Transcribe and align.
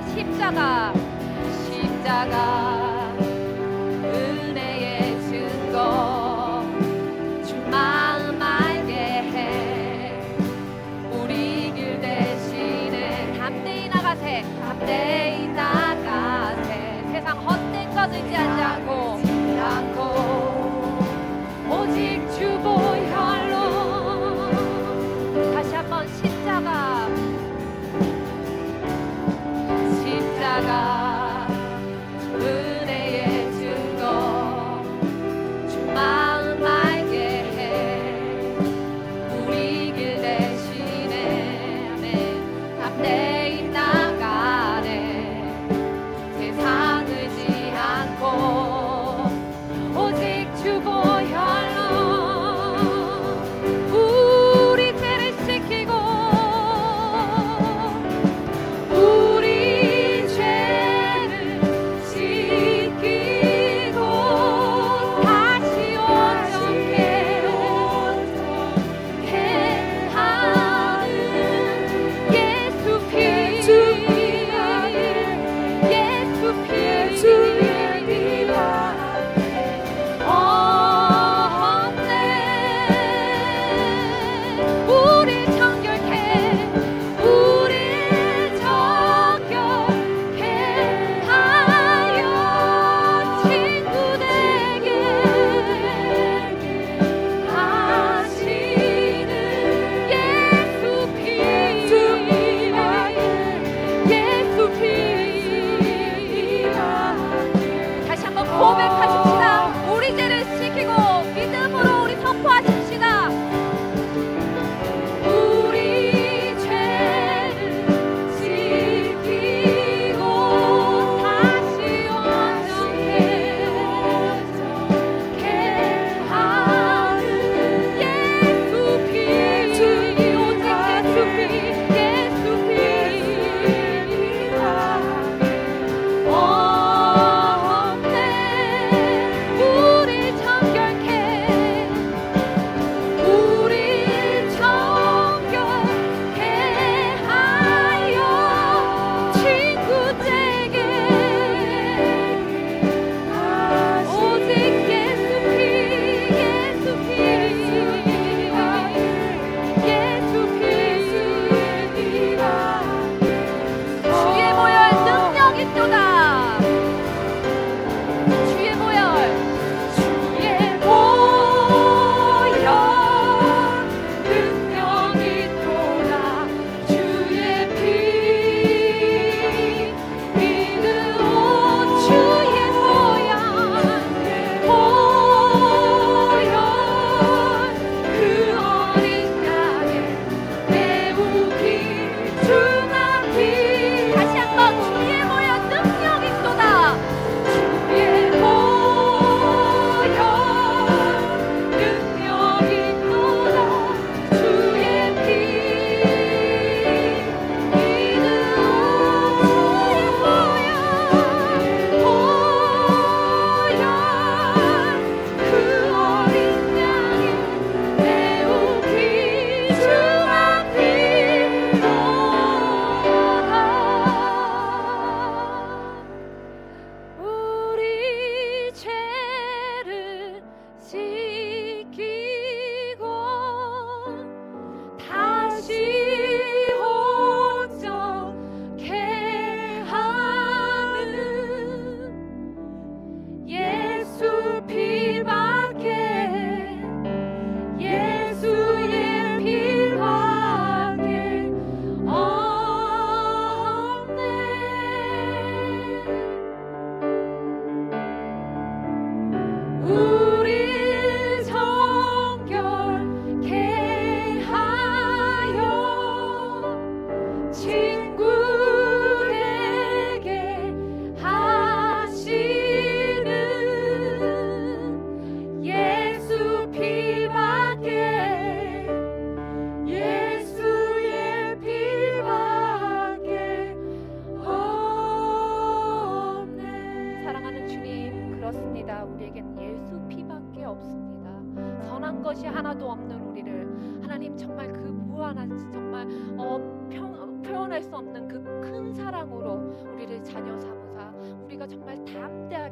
십자가 0.02 0.94
십자가. 1.66 2.87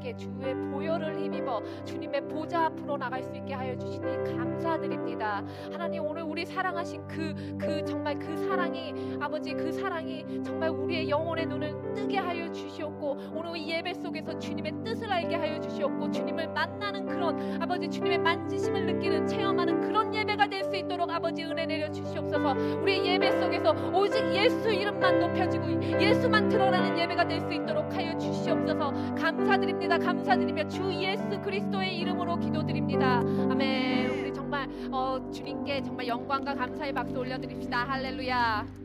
담대하게 0.05 0.17
주의 0.17 0.53
보혈을 0.71 1.19
힘입어 1.19 1.63
주님의 1.85 2.27
보좌 2.27 2.65
앞으로 2.65 2.97
나갈 2.97 3.23
수 3.23 3.35
있게 3.35 3.53
하여 3.53 3.75
주시니 3.77 4.35
감사드립니다. 4.37 5.43
하나님 5.71 6.05
오늘 6.05 6.21
우리 6.21 6.45
사랑하신 6.45 7.07
그 7.07 7.55
그 7.57 7.83
정말 7.85 8.17
그 8.19 8.37
사랑이 8.37 9.17
아버지 9.19 9.53
그 9.53 9.71
사랑이 9.71 10.43
정말 10.43 10.69
우리의 10.69 11.09
영혼의 11.09 11.47
눈을 11.47 11.73
뜨게 11.95 12.17
하여 12.17 12.51
주시옵고 12.51 13.17
오늘 13.33 13.57
이 13.57 13.69
예배 13.71 13.93
속에서 13.95 14.37
주님의 14.37 14.73
뜻을 14.83 15.11
알게 15.11 15.35
하여 15.35 15.59
주시옵고 15.59 16.11
주님을 16.11 16.49
만나는 16.49 17.05
그런 17.07 17.61
아버지 17.61 17.89
주님의 17.89 18.19
만지심을 18.19 18.85
느끼는 18.85 19.27
체험하는 19.27 19.81
그런 19.81 20.13
예배가 20.13 20.47
될 20.47 20.65
수 20.65 20.75
있도록 20.75 21.09
아버지 21.11 21.43
은혜 21.43 21.65
내려 21.65 21.91
주시옵소서. 21.91 22.53
우리 22.81 23.05
예배 23.05 23.39
속에서 23.39 23.71
오직 23.93 24.23
예수 24.33 24.71
이름만 24.71 25.19
높여지고 25.19 26.01
예수만 26.01 26.49
드러나는 26.49 26.97
예배가 26.97 27.27
될 27.27 27.39
수 27.41 27.53
있도록 27.53 27.93
하여 27.95 28.17
주시옵소서. 28.17 28.91
감사드립니다. 29.15 29.97
감사드리며 29.99 30.67
주 30.67 30.91
예수 30.93 31.39
그리스도의 31.41 31.97
이름으로 31.99 32.37
기도드립니다. 32.39 33.19
아멘. 33.19 34.09
우리 34.21 34.33
정말 34.33 34.67
어, 34.91 35.19
주님께 35.31 35.83
정말 35.83 36.07
영광과 36.07 36.55
감사의 36.55 36.93
박수 36.93 37.17
올려드립시다. 37.19 37.85
할렐루야 37.85 38.84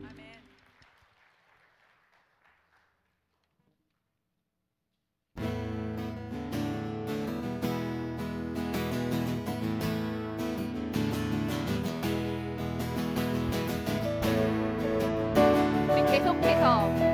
우리 16.23 17.10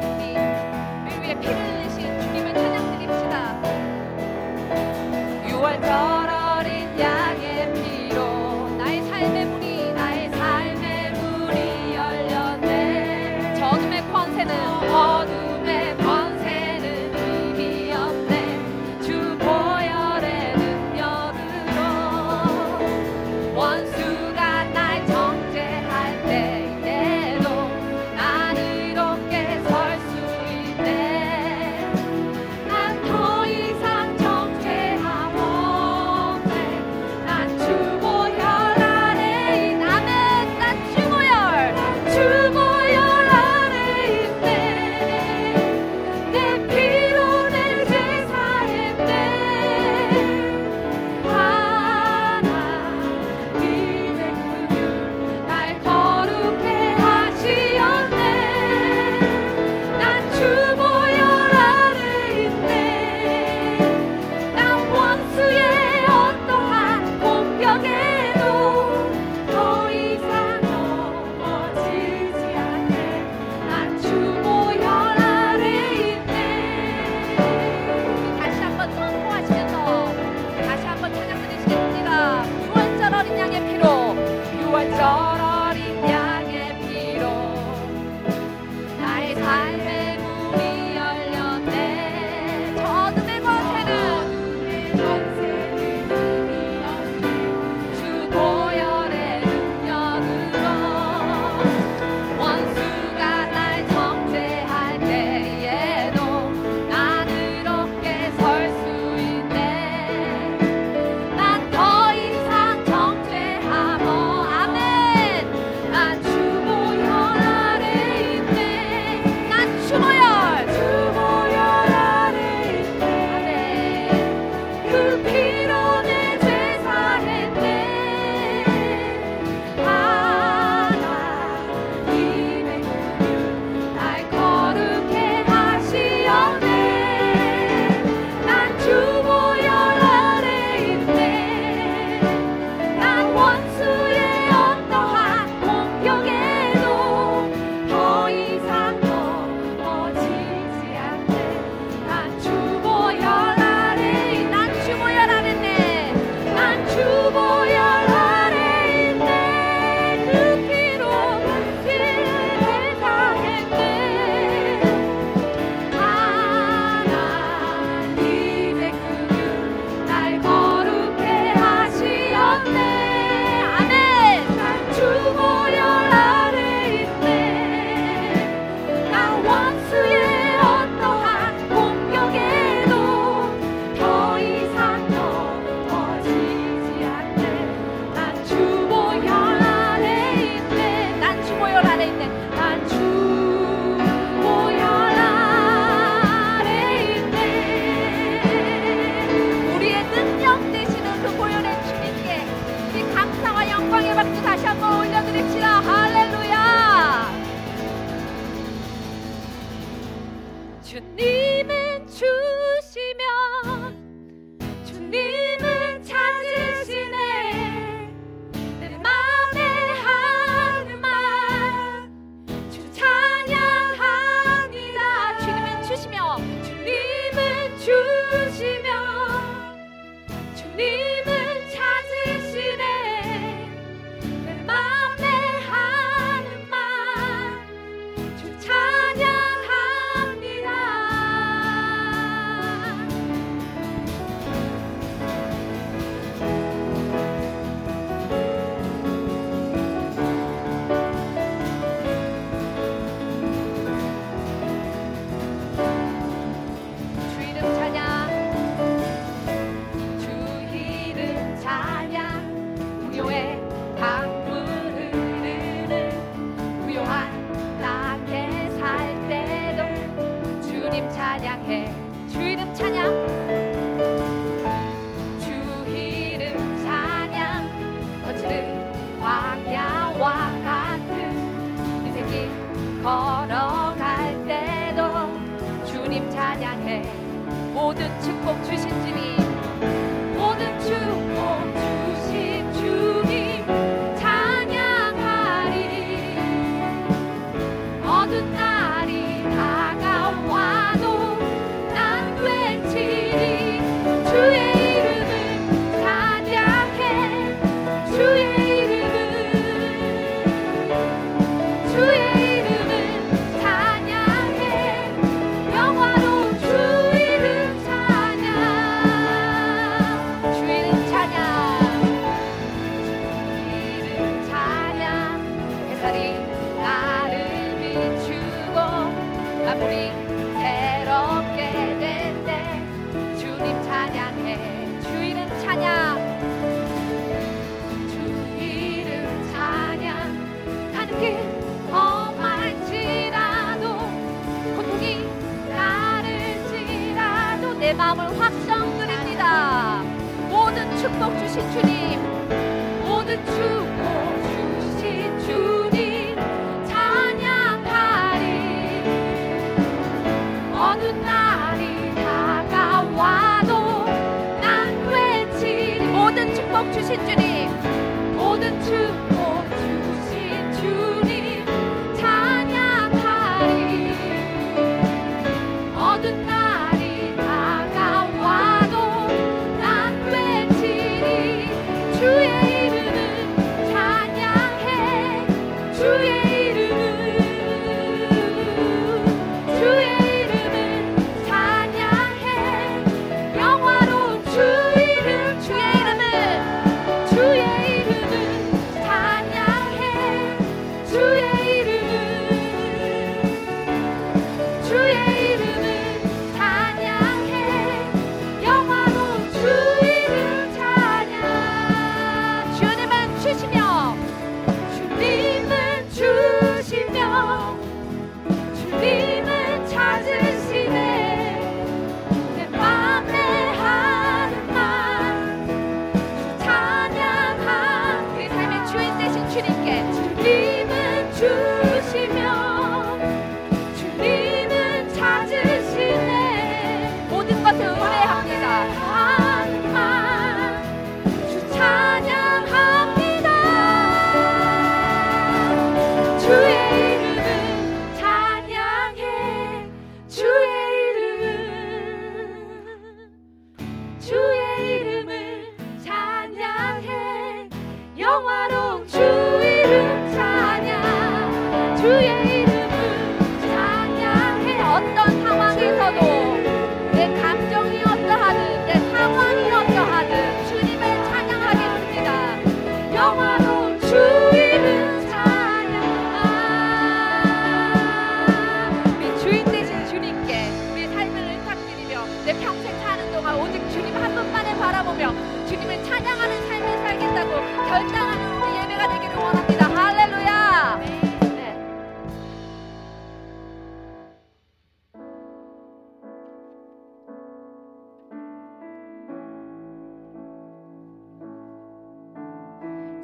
to 351.58 351.82
the 351.88 351.97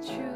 주 0.06 0.33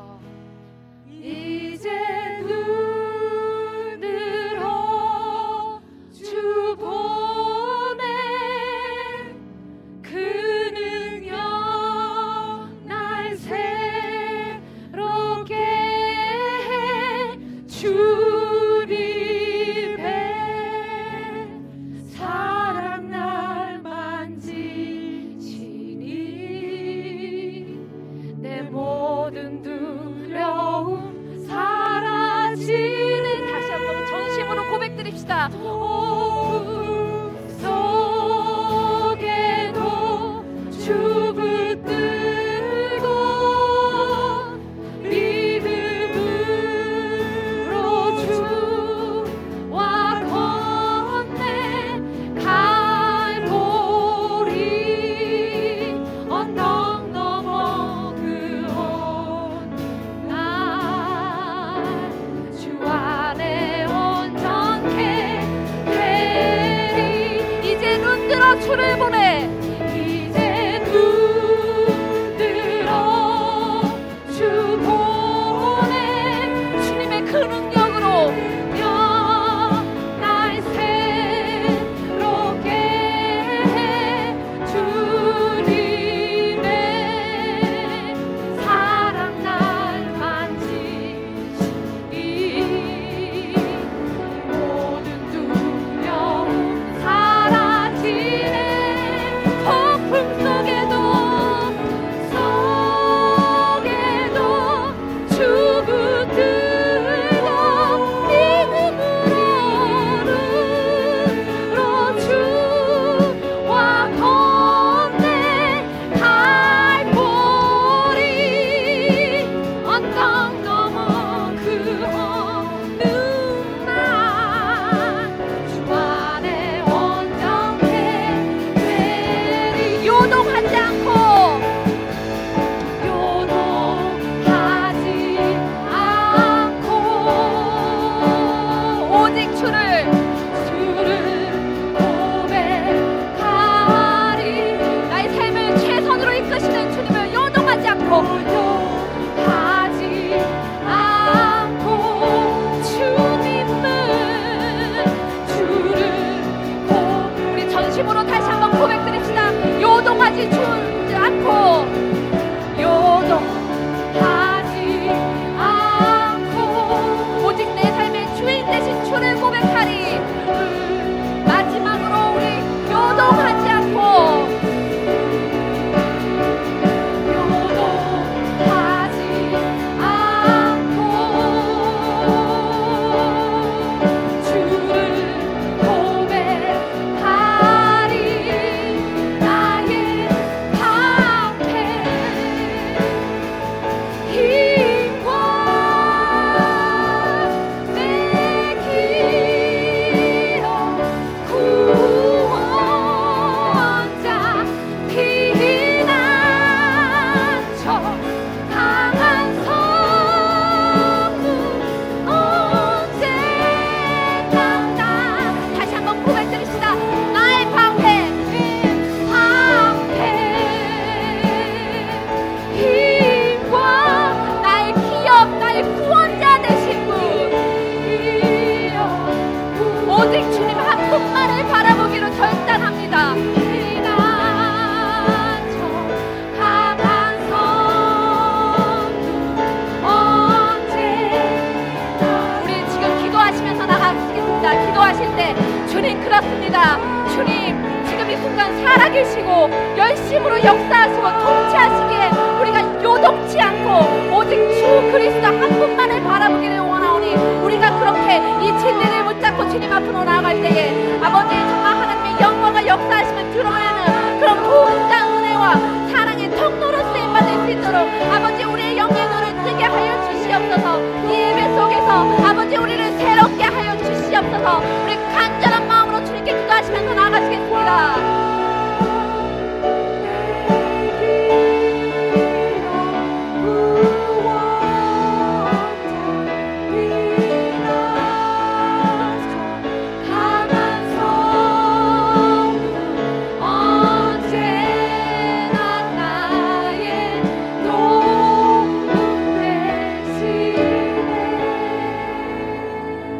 God. 0.00 0.39